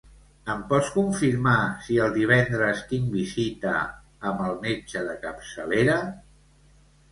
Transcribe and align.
Em 0.51 0.61
pots 0.69 0.87
confirmar 0.95 1.57
si 1.87 1.97
el 2.05 2.15
divendres 2.15 2.81
tinc 2.93 3.13
visita 3.19 3.75
amb 4.33 4.43
el 4.49 4.59
metge 4.67 5.07
de 5.13 5.17
capçalera? 5.29 6.03